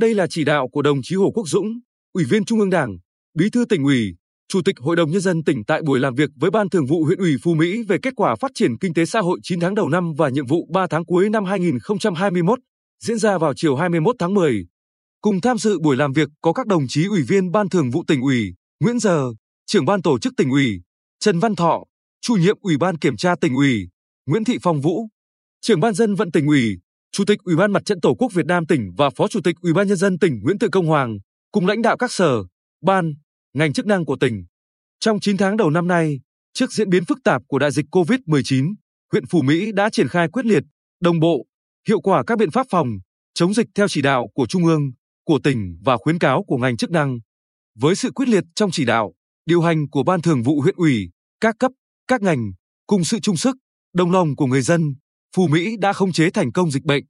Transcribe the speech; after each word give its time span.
Đây 0.00 0.14
là 0.14 0.26
chỉ 0.30 0.44
đạo 0.44 0.68
của 0.68 0.82
đồng 0.82 1.02
chí 1.02 1.16
Hồ 1.16 1.30
Quốc 1.34 1.48
Dũng, 1.48 1.80
Ủy 2.12 2.24
viên 2.24 2.44
Trung 2.44 2.60
ương 2.60 2.70
Đảng, 2.70 2.98
Bí 3.38 3.50
thư 3.50 3.64
tỉnh 3.64 3.84
ủy, 3.84 4.14
Chủ 4.48 4.62
tịch 4.64 4.78
Hội 4.78 4.96
đồng 4.96 5.10
Nhân 5.10 5.20
dân 5.20 5.44
tỉnh 5.44 5.64
tại 5.64 5.82
buổi 5.82 6.00
làm 6.00 6.14
việc 6.14 6.30
với 6.36 6.50
Ban 6.50 6.68
Thường 6.68 6.86
vụ 6.86 7.04
huyện 7.04 7.18
ủy 7.18 7.36
Phú 7.42 7.54
Mỹ 7.54 7.82
về 7.88 7.98
kết 8.02 8.14
quả 8.16 8.36
phát 8.36 8.50
triển 8.54 8.78
kinh 8.78 8.94
tế 8.94 9.04
xã 9.04 9.20
hội 9.20 9.38
9 9.42 9.60
tháng 9.60 9.74
đầu 9.74 9.88
năm 9.88 10.12
và 10.16 10.28
nhiệm 10.28 10.46
vụ 10.46 10.68
3 10.72 10.86
tháng 10.90 11.04
cuối 11.04 11.30
năm 11.30 11.44
2021, 11.44 12.58
diễn 13.04 13.18
ra 13.18 13.38
vào 13.38 13.52
chiều 13.56 13.76
21 13.76 14.16
tháng 14.18 14.34
10. 14.34 14.66
Cùng 15.20 15.40
tham 15.40 15.58
dự 15.58 15.78
buổi 15.78 15.96
làm 15.96 16.12
việc 16.12 16.28
có 16.40 16.52
các 16.52 16.66
đồng 16.66 16.84
chí 16.88 17.06
Ủy 17.06 17.22
viên 17.22 17.50
Ban 17.50 17.68
Thường 17.68 17.90
vụ 17.90 18.04
tỉnh 18.06 18.20
ủy, 18.20 18.54
Nguyễn 18.80 18.98
Giờ, 18.98 19.32
trưởng 19.66 19.84
ban 19.84 20.02
tổ 20.02 20.18
chức 20.18 20.32
tỉnh 20.36 20.50
ủy, 20.50 20.80
Trần 21.20 21.38
Văn 21.38 21.56
Thọ, 21.56 21.84
chủ 22.20 22.34
nhiệm 22.34 22.56
Ủy 22.60 22.76
ban 22.76 22.98
kiểm 22.98 23.16
tra 23.16 23.34
tỉnh 23.40 23.54
ủy, 23.54 23.88
Nguyễn 24.26 24.44
Thị 24.44 24.58
Phong 24.62 24.80
Vũ, 24.80 25.08
trưởng 25.60 25.80
ban 25.80 25.94
dân 25.94 26.14
vận 26.14 26.32
tỉnh 26.32 26.46
ủy, 26.46 26.76
Chủ 27.12 27.24
tịch 27.24 27.38
Ủy 27.44 27.56
ban 27.56 27.72
Mặt 27.72 27.84
trận 27.84 28.00
Tổ 28.00 28.14
quốc 28.14 28.32
Việt 28.32 28.46
Nam 28.46 28.66
tỉnh 28.66 28.90
và 28.96 29.10
Phó 29.10 29.28
Chủ 29.28 29.40
tịch 29.44 29.56
Ủy 29.60 29.72
ban 29.72 29.88
nhân 29.88 29.96
dân 29.96 30.18
tỉnh 30.18 30.40
Nguyễn 30.42 30.58
Tự 30.58 30.68
Công 30.72 30.86
Hoàng, 30.86 31.18
cùng 31.52 31.66
lãnh 31.66 31.82
đạo 31.82 31.96
các 31.96 32.12
sở, 32.12 32.44
ban, 32.82 33.14
ngành 33.54 33.72
chức 33.72 33.86
năng 33.86 34.04
của 34.04 34.16
tỉnh. 34.20 34.44
Trong 35.00 35.20
9 35.20 35.36
tháng 35.36 35.56
đầu 35.56 35.70
năm 35.70 35.88
nay, 35.88 36.20
trước 36.54 36.72
diễn 36.72 36.90
biến 36.90 37.04
phức 37.04 37.18
tạp 37.24 37.42
của 37.48 37.58
đại 37.58 37.70
dịch 37.70 37.86
COVID-19, 37.90 38.74
huyện 39.12 39.26
Phú 39.26 39.42
Mỹ 39.42 39.72
đã 39.72 39.90
triển 39.90 40.08
khai 40.08 40.28
quyết 40.28 40.46
liệt, 40.46 40.62
đồng 41.00 41.20
bộ, 41.20 41.46
hiệu 41.88 42.00
quả 42.00 42.22
các 42.26 42.38
biện 42.38 42.50
pháp 42.50 42.66
phòng, 42.70 42.88
chống 43.34 43.54
dịch 43.54 43.66
theo 43.74 43.88
chỉ 43.88 44.02
đạo 44.02 44.28
của 44.34 44.46
Trung 44.46 44.64
ương, 44.66 44.90
của 45.24 45.38
tỉnh 45.44 45.78
và 45.84 45.96
khuyến 45.96 46.18
cáo 46.18 46.44
của 46.46 46.56
ngành 46.56 46.76
chức 46.76 46.90
năng. 46.90 47.18
Với 47.78 47.94
sự 47.94 48.10
quyết 48.10 48.28
liệt 48.28 48.44
trong 48.54 48.70
chỉ 48.70 48.84
đạo, 48.84 49.12
điều 49.46 49.60
hành 49.60 49.90
của 49.90 50.02
Ban 50.02 50.22
Thường 50.22 50.42
vụ 50.42 50.60
huyện 50.60 50.74
ủy, 50.76 51.10
các 51.40 51.54
cấp, 51.58 51.72
các 52.08 52.22
ngành, 52.22 52.52
cùng 52.86 53.04
sự 53.04 53.20
chung 53.20 53.36
sức, 53.36 53.56
đồng 53.94 54.10
lòng 54.10 54.36
của 54.36 54.46
người 54.46 54.62
dân, 54.62 54.94
Phú 55.36 55.48
Mỹ 55.48 55.76
đã 55.80 55.92
khống 55.92 56.12
chế 56.12 56.30
thành 56.30 56.52
công 56.52 56.70
dịch 56.70 56.84
bệnh. 56.84 57.04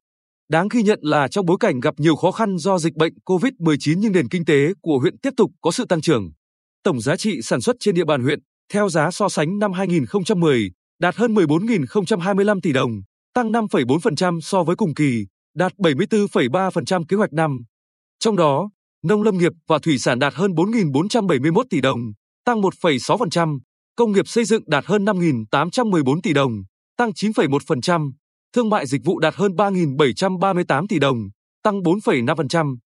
Đáng 0.49 0.69
ghi 0.71 0.83
nhận 0.83 0.99
là 1.03 1.29
trong 1.29 1.47
bối 1.47 1.57
cảnh 1.61 1.81
gặp 1.81 1.95
nhiều 1.99 2.17
khó 2.17 2.31
khăn 2.31 2.59
do 2.59 2.79
dịch 2.79 2.95
bệnh 2.95 3.12
COVID-19 3.25 3.95
nhưng 3.99 4.12
nền 4.12 4.29
kinh 4.29 4.45
tế 4.45 4.73
của 4.83 4.99
huyện 4.99 5.19
tiếp 5.19 5.31
tục 5.37 5.51
có 5.61 5.71
sự 5.71 5.85
tăng 5.85 6.01
trưởng. 6.01 6.33
Tổng 6.83 7.01
giá 7.01 7.17
trị 7.17 7.43
sản 7.43 7.61
xuất 7.61 7.77
trên 7.81 7.95
địa 7.95 8.05
bàn 8.05 8.23
huyện, 8.23 8.39
theo 8.73 8.89
giá 8.89 9.11
so 9.11 9.29
sánh 9.29 9.59
năm 9.59 9.73
2010, 9.73 10.71
đạt 11.01 11.17
hơn 11.17 11.35
14.025 11.35 12.61
tỷ 12.62 12.73
đồng, 12.73 12.91
tăng 13.35 13.53
5,4% 13.53 14.41
so 14.41 14.62
với 14.62 14.77
cùng 14.77 14.95
kỳ, 14.95 15.27
đạt 15.55 15.73
74,3% 15.79 17.05
kế 17.09 17.17
hoạch 17.17 17.33
năm. 17.33 17.59
Trong 18.19 18.37
đó, 18.37 18.71
nông 19.05 19.23
lâm 19.23 19.39
nghiệp 19.39 19.53
và 19.69 19.79
thủy 19.79 19.99
sản 19.99 20.19
đạt 20.19 20.34
hơn 20.34 20.53
4.471 20.53 21.62
tỷ 21.71 21.81
đồng, 21.81 21.99
tăng 22.45 22.61
1,6%, 22.61 23.59
công 23.97 24.12
nghiệp 24.12 24.29
xây 24.29 24.45
dựng 24.45 24.62
đạt 24.67 24.87
hơn 24.87 25.05
5.814 25.05 26.21
tỷ 26.23 26.33
đồng, 26.33 26.62
tăng 27.01 27.11
9,1%, 27.11 28.12
thương 28.53 28.69
mại 28.69 28.87
dịch 28.87 29.01
vụ 29.05 29.19
đạt 29.19 29.34
hơn 29.34 29.53
3.738 29.53 30.87
tỷ 30.89 30.98
đồng, 30.98 31.17
tăng 31.62 31.81
4,5%. 31.81 32.77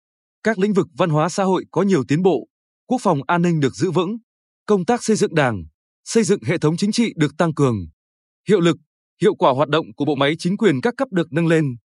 Các 0.42 0.58
lĩnh 0.58 0.72
vực 0.72 0.86
văn 0.98 1.10
hóa 1.10 1.28
xã 1.28 1.44
hội 1.44 1.64
có 1.70 1.82
nhiều 1.82 2.04
tiến 2.08 2.22
bộ, 2.22 2.46
quốc 2.86 2.98
phòng 3.02 3.20
an 3.26 3.42
ninh 3.42 3.60
được 3.60 3.74
giữ 3.74 3.90
vững, 3.90 4.16
công 4.66 4.84
tác 4.84 5.04
xây 5.04 5.16
dựng 5.16 5.34
đảng, 5.34 5.64
xây 6.04 6.24
dựng 6.24 6.42
hệ 6.42 6.58
thống 6.58 6.76
chính 6.76 6.92
trị 6.92 7.12
được 7.16 7.36
tăng 7.38 7.54
cường. 7.54 7.76
Hiệu 8.48 8.60
lực, 8.60 8.76
hiệu 9.22 9.34
quả 9.34 9.52
hoạt 9.52 9.68
động 9.68 9.86
của 9.96 10.04
bộ 10.04 10.14
máy 10.14 10.34
chính 10.38 10.56
quyền 10.56 10.80
các 10.80 10.94
cấp 10.96 11.08
được 11.10 11.32
nâng 11.32 11.46
lên. 11.46 11.76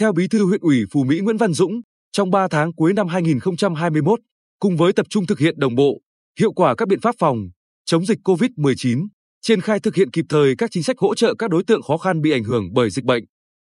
Theo 0.00 0.12
Bí 0.12 0.28
thư 0.28 0.44
huyện 0.46 0.60
ủy 0.60 0.84
Phú 0.92 1.04
Mỹ 1.04 1.20
Nguyễn 1.20 1.36
Văn 1.36 1.52
Dũng, 1.52 1.80
trong 2.12 2.30
3 2.30 2.48
tháng 2.48 2.72
cuối 2.74 2.92
năm 2.92 3.08
2021, 3.08 4.20
cùng 4.58 4.76
với 4.76 4.92
tập 4.92 5.06
trung 5.10 5.26
thực 5.26 5.38
hiện 5.38 5.54
đồng 5.58 5.74
bộ, 5.74 6.00
hiệu 6.38 6.52
quả 6.52 6.74
các 6.74 6.88
biện 6.88 7.00
pháp 7.00 7.14
phòng, 7.18 7.36
chống 7.84 8.06
dịch 8.06 8.18
COVID-19, 8.24 9.06
triển 9.42 9.60
khai 9.60 9.80
thực 9.80 9.94
hiện 9.94 10.10
kịp 10.10 10.24
thời 10.28 10.56
các 10.56 10.70
chính 10.72 10.82
sách 10.82 10.98
hỗ 10.98 11.14
trợ 11.14 11.34
các 11.34 11.50
đối 11.50 11.64
tượng 11.64 11.82
khó 11.82 11.96
khăn 11.96 12.20
bị 12.20 12.30
ảnh 12.30 12.44
hưởng 12.44 12.68
bởi 12.72 12.90
dịch 12.90 13.04
bệnh. 13.04 13.24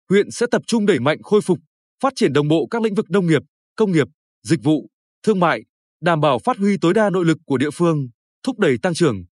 Huyện 0.10 0.32
sẽ 0.32 0.46
tập 0.52 0.62
trung 0.68 0.86
đẩy 0.86 1.00
mạnh 1.00 1.22
khôi 1.24 1.42
phục, 1.42 1.60
phát 2.04 2.14
triển 2.16 2.34
đồng 2.34 2.48
bộ 2.48 2.68
các 2.72 2.82
lĩnh 2.82 2.96
vực 2.96 3.06
nông 3.10 3.28
nghiệp, 3.28 3.42
công 3.76 3.92
nghiệp, 3.92 4.08
dịch 4.44 4.64
vụ, 4.64 4.90
thương 5.24 5.40
mại, 5.40 5.62
đảm 6.02 6.22
bảo 6.22 6.40
phát 6.40 6.58
huy 6.58 6.78
tối 6.82 6.94
đa 6.94 7.10
nội 7.10 7.26
lực 7.26 7.38
của 7.46 7.58
địa 7.58 7.72
phương, 7.74 8.08
thúc 8.44 8.60
đẩy 8.60 8.78
tăng 8.82 8.94
trưởng. 8.94 9.24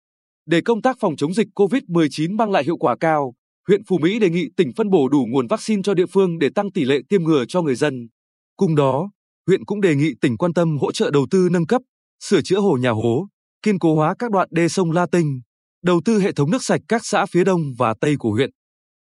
Để 0.46 0.62
công 0.62 0.82
tác 0.82 0.98
phòng 1.00 1.16
chống 1.16 1.34
dịch 1.34 1.48
COVID-19 1.56 2.36
mang 2.36 2.52
lại 2.52 2.64
hiệu 2.64 2.78
quả 2.78 2.96
cao, 3.00 3.34
huyện 3.68 3.82
Phú 3.88 3.98
Mỹ 3.98 4.20
đề 4.20 4.30
nghị 4.30 4.48
tỉnh 4.58 4.72
phân 4.76 4.90
bổ 4.90 5.10
đủ 5.10 5.26
nguồn 5.30 5.48
vaccine 5.48 5.82
cho 5.84 5.94
địa 5.94 6.06
phương 6.06 6.40
để 6.40 6.50
tăng 6.56 6.72
tỷ 6.72 6.84
lệ 6.84 7.00
tiêm 7.10 7.24
ngừa 7.24 7.46
cho 7.48 7.62
người 7.62 7.76
dân. 7.76 8.08
Cùng 8.58 8.76
đó, 8.76 9.12
huyện 9.48 9.66
cũng 9.66 9.82
đề 9.82 9.96
nghị 9.96 10.14
tỉnh 10.22 10.38
quan 10.38 10.54
tâm 10.54 10.78
hỗ 10.78 10.92
trợ 10.92 11.12
đầu 11.12 11.28
tư 11.32 11.50
nâng 11.52 11.66
cấp, 11.66 11.82
sửa 12.20 12.42
chữa 12.42 12.60
hồ 12.60 12.78
nhà 12.82 12.92
hố, 12.92 13.28
kiên 13.62 13.80
cố 13.80 13.96
hóa 13.96 14.16
các 14.20 14.32
đoạn 14.32 14.48
đê 14.52 14.68
sông 14.68 14.92
La 14.92 15.06
Tinh, 15.12 15.42
đầu 15.88 16.02
tư 16.06 16.20
hệ 16.20 16.32
thống 16.32 16.52
nước 16.52 16.64
sạch 16.64 16.82
các 16.88 17.06
xã 17.06 17.26
phía 17.26 17.44
đông 17.44 17.62
và 17.78 17.94
tây 18.02 18.16
của 18.20 18.32
huyện. 18.32 18.50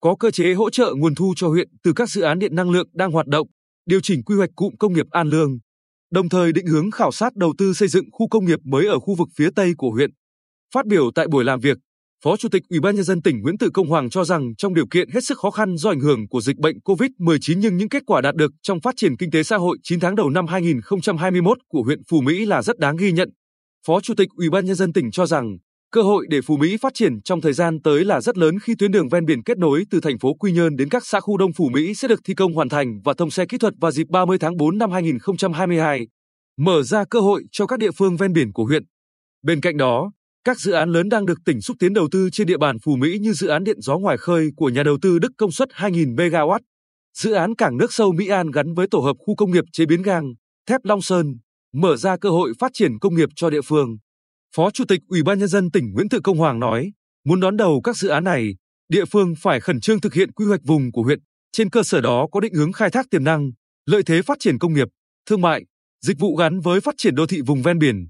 Có 0.00 0.16
cơ 0.20 0.30
chế 0.30 0.54
hỗ 0.54 0.70
trợ 0.70 0.94
nguồn 0.96 1.14
thu 1.14 1.32
cho 1.36 1.48
huyện 1.48 1.68
từ 1.82 1.92
các 1.96 2.10
dự 2.10 2.22
án 2.22 2.38
điện 2.38 2.54
năng 2.54 2.70
lượng 2.70 2.88
đang 2.92 3.12
hoạt 3.12 3.26
động, 3.26 3.46
điều 3.86 4.00
chỉnh 4.00 4.24
quy 4.24 4.36
hoạch 4.36 4.50
cụm 4.56 4.74
công 4.78 4.92
nghiệp 4.92 5.06
An 5.10 5.28
Lương, 5.28 5.58
đồng 6.10 6.28
thời 6.28 6.52
định 6.52 6.66
hướng 6.66 6.90
khảo 6.90 7.12
sát 7.12 7.36
đầu 7.36 7.54
tư 7.58 7.72
xây 7.72 7.88
dựng 7.88 8.04
khu 8.12 8.28
công 8.28 8.44
nghiệp 8.44 8.58
mới 8.64 8.86
ở 8.86 8.98
khu 8.98 9.14
vực 9.14 9.28
phía 9.36 9.48
tây 9.56 9.72
của 9.76 9.90
huyện. 9.90 10.10
Phát 10.74 10.86
biểu 10.86 11.10
tại 11.14 11.28
buổi 11.28 11.44
làm 11.44 11.60
việc, 11.60 11.78
Phó 12.24 12.36
Chủ 12.36 12.48
tịch 12.48 12.62
Ủy 12.68 12.80
ban 12.80 12.94
nhân 12.94 13.04
dân 13.04 13.22
tỉnh 13.22 13.42
Nguyễn 13.42 13.58
Tự 13.58 13.70
Công 13.74 13.88
Hoàng 13.88 14.10
cho 14.10 14.24
rằng 14.24 14.56
trong 14.58 14.74
điều 14.74 14.86
kiện 14.86 15.10
hết 15.10 15.24
sức 15.24 15.38
khó 15.38 15.50
khăn 15.50 15.76
do 15.76 15.90
ảnh 15.90 16.00
hưởng 16.00 16.28
của 16.28 16.40
dịch 16.40 16.56
bệnh 16.56 16.76
COVID-19 16.84 17.58
nhưng 17.58 17.76
những 17.76 17.88
kết 17.88 18.02
quả 18.06 18.20
đạt 18.20 18.34
được 18.34 18.52
trong 18.62 18.80
phát 18.80 18.94
triển 18.96 19.16
kinh 19.16 19.30
tế 19.30 19.42
xã 19.42 19.56
hội 19.56 19.78
9 19.82 20.00
tháng 20.00 20.16
đầu 20.16 20.30
năm 20.30 20.46
2021 20.46 21.58
của 21.68 21.82
huyện 21.82 22.00
Phú 22.08 22.20
Mỹ 22.20 22.46
là 22.46 22.62
rất 22.62 22.78
đáng 22.78 22.96
ghi 22.96 23.12
nhận. 23.12 23.30
Phó 23.86 24.00
Chủ 24.00 24.14
tịch 24.14 24.28
Ủy 24.36 24.50
ban 24.50 24.66
nhân 24.66 24.74
dân 24.74 24.92
tỉnh 24.92 25.10
cho 25.10 25.26
rằng 25.26 25.58
cơ 25.92 26.02
hội 26.02 26.26
để 26.28 26.40
Phú 26.40 26.56
Mỹ 26.56 26.76
phát 26.76 26.94
triển 26.94 27.22
trong 27.22 27.40
thời 27.40 27.52
gian 27.52 27.82
tới 27.82 28.04
là 28.04 28.20
rất 28.20 28.38
lớn 28.38 28.58
khi 28.62 28.74
tuyến 28.78 28.92
đường 28.92 29.08
ven 29.08 29.26
biển 29.26 29.42
kết 29.42 29.58
nối 29.58 29.84
từ 29.90 30.00
thành 30.00 30.18
phố 30.18 30.34
Quy 30.34 30.52
Nhơn 30.52 30.76
đến 30.76 30.88
các 30.88 31.06
xã 31.06 31.20
khu 31.20 31.36
Đông 31.36 31.52
Phú 31.52 31.68
Mỹ 31.72 31.94
sẽ 31.94 32.08
được 32.08 32.20
thi 32.24 32.34
công 32.34 32.54
hoàn 32.54 32.68
thành 32.68 33.00
và 33.04 33.14
thông 33.18 33.30
xe 33.30 33.44
kỹ 33.46 33.58
thuật 33.58 33.74
vào 33.80 33.90
dịp 33.90 34.06
30 34.08 34.38
tháng 34.38 34.56
4 34.56 34.78
năm 34.78 34.90
2022, 34.90 36.06
mở 36.58 36.82
ra 36.82 37.04
cơ 37.10 37.20
hội 37.20 37.44
cho 37.52 37.66
các 37.66 37.78
địa 37.78 37.90
phương 37.90 38.16
ven 38.16 38.32
biển 38.32 38.52
của 38.52 38.64
huyện. 38.64 38.82
Bên 39.42 39.60
cạnh 39.60 39.76
đó, 39.76 40.12
các 40.44 40.60
dự 40.60 40.72
án 40.72 40.88
lớn 40.90 41.08
đang 41.08 41.26
được 41.26 41.38
tỉnh 41.44 41.60
xúc 41.60 41.76
tiến 41.80 41.94
đầu 41.94 42.08
tư 42.12 42.30
trên 42.32 42.46
địa 42.46 42.58
bàn 42.58 42.76
Phú 42.84 42.96
Mỹ 42.96 43.18
như 43.20 43.32
dự 43.32 43.48
án 43.48 43.64
điện 43.64 43.80
gió 43.80 43.98
ngoài 43.98 44.16
khơi 44.16 44.48
của 44.56 44.68
nhà 44.68 44.82
đầu 44.82 44.98
tư 45.02 45.18
Đức 45.18 45.32
công 45.38 45.52
suất 45.52 45.68
2.000 45.68 46.16
MW, 46.16 46.58
dự 47.18 47.32
án 47.32 47.54
cảng 47.54 47.76
nước 47.76 47.92
sâu 47.92 48.12
Mỹ 48.12 48.28
An 48.28 48.50
gắn 48.50 48.74
với 48.74 48.86
tổ 48.90 48.98
hợp 48.98 49.16
khu 49.18 49.34
công 49.36 49.50
nghiệp 49.50 49.64
chế 49.72 49.86
biến 49.86 50.02
gang, 50.02 50.34
thép 50.68 50.84
Long 50.84 51.02
Sơn, 51.02 51.26
mở 51.74 51.96
ra 51.96 52.16
cơ 52.16 52.30
hội 52.30 52.52
phát 52.58 52.70
triển 52.74 52.98
công 52.98 53.14
nghiệp 53.14 53.28
cho 53.36 53.50
địa 53.50 53.62
phương. 53.62 53.96
Phó 54.56 54.70
Chủ 54.70 54.84
tịch 54.84 55.00
Ủy 55.08 55.22
ban 55.22 55.38
nhân 55.38 55.48
dân 55.48 55.70
tỉnh 55.70 55.92
Nguyễn 55.92 56.08
Thị 56.08 56.18
Công 56.24 56.38
Hoàng 56.38 56.60
nói, 56.60 56.92
muốn 57.24 57.40
đón 57.40 57.56
đầu 57.56 57.80
các 57.84 57.96
dự 57.96 58.08
án 58.08 58.24
này, 58.24 58.54
địa 58.88 59.04
phương 59.04 59.34
phải 59.38 59.60
khẩn 59.60 59.80
trương 59.80 60.00
thực 60.00 60.14
hiện 60.14 60.32
quy 60.32 60.46
hoạch 60.46 60.60
vùng 60.64 60.92
của 60.92 61.02
huyện, 61.02 61.18
trên 61.52 61.70
cơ 61.70 61.82
sở 61.82 62.00
đó 62.00 62.26
có 62.32 62.40
định 62.40 62.54
hướng 62.54 62.72
khai 62.72 62.90
thác 62.90 63.10
tiềm 63.10 63.24
năng, 63.24 63.50
lợi 63.86 64.02
thế 64.06 64.22
phát 64.22 64.36
triển 64.40 64.58
công 64.58 64.74
nghiệp, 64.74 64.88
thương 65.30 65.40
mại, 65.40 65.64
dịch 66.00 66.18
vụ 66.18 66.36
gắn 66.36 66.60
với 66.60 66.80
phát 66.80 66.94
triển 66.98 67.14
đô 67.14 67.26
thị 67.26 67.40
vùng 67.46 67.62
ven 67.62 67.78
biển. 67.78 68.08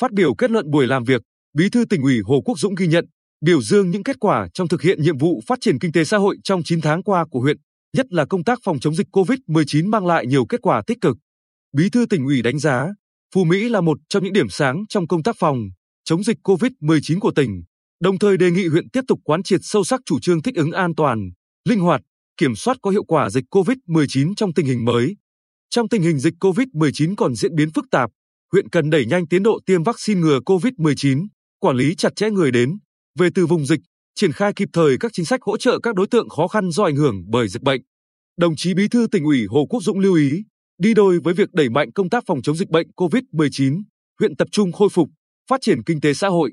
Phát 0.00 0.12
biểu 0.12 0.34
kết 0.34 0.50
luận 0.50 0.70
buổi 0.70 0.86
làm 0.86 1.04
việc, 1.04 1.22
Bí 1.54 1.70
thư 1.70 1.84
tỉnh 1.84 2.02
ủy 2.02 2.20
Hồ 2.24 2.40
Quốc 2.44 2.58
Dũng 2.58 2.74
ghi 2.74 2.86
nhận, 2.86 3.06
biểu 3.40 3.62
dương 3.62 3.90
những 3.90 4.02
kết 4.02 4.16
quả 4.20 4.48
trong 4.54 4.68
thực 4.68 4.82
hiện 4.82 5.02
nhiệm 5.02 5.18
vụ 5.18 5.40
phát 5.46 5.58
triển 5.60 5.78
kinh 5.78 5.92
tế 5.92 6.04
xã 6.04 6.16
hội 6.16 6.36
trong 6.44 6.62
9 6.62 6.80
tháng 6.80 7.02
qua 7.02 7.24
của 7.30 7.40
huyện, 7.40 7.56
nhất 7.96 8.06
là 8.10 8.24
công 8.24 8.44
tác 8.44 8.58
phòng 8.62 8.80
chống 8.80 8.94
dịch 8.94 9.08
COVID-19 9.12 9.88
mang 9.88 10.06
lại 10.06 10.26
nhiều 10.26 10.46
kết 10.46 10.62
quả 10.62 10.82
tích 10.86 11.00
cực. 11.00 11.16
Bí 11.76 11.90
thư 11.90 12.06
tỉnh 12.06 12.24
ủy 12.24 12.42
đánh 12.42 12.58
giá, 12.58 12.88
Phú 13.34 13.44
Mỹ 13.44 13.68
là 13.68 13.80
một 13.80 13.98
trong 14.08 14.24
những 14.24 14.32
điểm 14.32 14.48
sáng 14.48 14.84
trong 14.88 15.08
công 15.08 15.22
tác 15.22 15.36
phòng 15.38 15.58
chống 16.04 16.22
dịch 16.22 16.36
COVID-19 16.42 17.20
của 17.20 17.32
tỉnh, 17.36 17.62
đồng 18.00 18.18
thời 18.18 18.36
đề 18.36 18.50
nghị 18.50 18.66
huyện 18.66 18.90
tiếp 18.90 19.04
tục 19.08 19.20
quán 19.24 19.42
triệt 19.42 19.60
sâu 19.62 19.84
sắc 19.84 20.00
chủ 20.06 20.20
trương 20.20 20.42
thích 20.42 20.54
ứng 20.54 20.72
an 20.72 20.94
toàn, 20.94 21.30
linh 21.68 21.80
hoạt, 21.80 22.00
kiểm 22.36 22.54
soát 22.54 22.76
có 22.82 22.90
hiệu 22.90 23.04
quả 23.04 23.30
dịch 23.30 23.44
COVID-19 23.50 24.34
trong 24.34 24.54
tình 24.54 24.66
hình 24.66 24.84
mới. 24.84 25.16
Trong 25.70 25.88
tình 25.88 26.02
hình 26.02 26.18
dịch 26.18 26.34
COVID-19 26.40 27.14
còn 27.16 27.34
diễn 27.34 27.54
biến 27.54 27.70
phức 27.74 27.84
tạp, 27.90 28.10
huyện 28.52 28.68
cần 28.68 28.90
đẩy 28.90 29.06
nhanh 29.06 29.28
tiến 29.28 29.42
độ 29.42 29.60
tiêm 29.66 29.82
vaccine 29.82 30.20
ngừa 30.20 30.40
COVID-19, 30.46 31.26
quản 31.60 31.76
lý 31.76 31.94
chặt 31.94 32.16
chẽ 32.16 32.30
người 32.30 32.50
đến, 32.50 32.78
về 33.18 33.28
từ 33.34 33.46
vùng 33.46 33.66
dịch, 33.66 33.80
triển 34.14 34.32
khai 34.32 34.52
kịp 34.56 34.68
thời 34.72 34.96
các 35.00 35.12
chính 35.14 35.26
sách 35.26 35.42
hỗ 35.42 35.56
trợ 35.56 35.78
các 35.82 35.94
đối 35.94 36.06
tượng 36.06 36.28
khó 36.28 36.48
khăn 36.48 36.70
do 36.70 36.84
ảnh 36.84 36.96
hưởng 36.96 37.24
bởi 37.30 37.48
dịch 37.48 37.62
bệnh. 37.62 37.80
Đồng 38.38 38.56
chí 38.56 38.74
Bí 38.74 38.88
thư 38.88 39.06
tỉnh 39.12 39.24
ủy 39.24 39.46
Hồ 39.48 39.66
Quốc 39.70 39.80
Dũng 39.82 39.98
lưu 39.98 40.14
ý, 40.14 40.30
đi 40.78 40.94
đôi 40.94 41.18
với 41.24 41.34
việc 41.34 41.52
đẩy 41.52 41.68
mạnh 41.68 41.92
công 41.92 42.10
tác 42.10 42.24
phòng 42.26 42.42
chống 42.42 42.56
dịch 42.56 42.70
bệnh 42.70 42.86
COVID-19, 42.96 43.82
huyện 44.20 44.36
tập 44.36 44.48
trung 44.52 44.72
khôi 44.72 44.88
phục, 44.88 45.08
phát 45.50 45.60
triển 45.60 45.82
kinh 45.82 46.00
tế 46.00 46.14
xã 46.14 46.28
hội, 46.28 46.52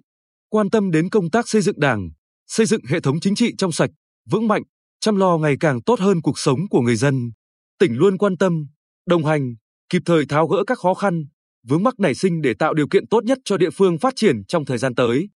quan 0.49 0.69
tâm 0.69 0.91
đến 0.91 1.09
công 1.09 1.29
tác 1.29 1.49
xây 1.49 1.61
dựng 1.61 1.79
Đảng, 1.79 2.09
xây 2.47 2.65
dựng 2.65 2.81
hệ 2.89 2.99
thống 2.99 3.19
chính 3.19 3.35
trị 3.35 3.53
trong 3.57 3.71
sạch, 3.71 3.89
vững 4.29 4.47
mạnh, 4.47 4.63
chăm 4.99 5.15
lo 5.15 5.37
ngày 5.37 5.55
càng 5.59 5.81
tốt 5.81 5.99
hơn 5.99 6.21
cuộc 6.21 6.39
sống 6.39 6.59
của 6.69 6.81
người 6.81 6.95
dân. 6.95 7.31
Tỉnh 7.79 7.97
luôn 7.97 8.17
quan 8.17 8.37
tâm, 8.37 8.67
đồng 9.07 9.25
hành, 9.25 9.55
kịp 9.89 10.01
thời 10.05 10.25
tháo 10.25 10.47
gỡ 10.47 10.63
các 10.67 10.79
khó 10.79 10.93
khăn, 10.93 11.25
vướng 11.67 11.83
mắc 11.83 11.99
nảy 11.99 12.15
sinh 12.15 12.41
để 12.41 12.53
tạo 12.59 12.73
điều 12.73 12.87
kiện 12.87 13.07
tốt 13.07 13.23
nhất 13.23 13.37
cho 13.45 13.57
địa 13.57 13.69
phương 13.69 13.99
phát 13.99 14.13
triển 14.15 14.45
trong 14.45 14.65
thời 14.65 14.77
gian 14.77 14.95
tới. 14.95 15.29